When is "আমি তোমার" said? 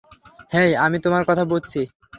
0.85-1.23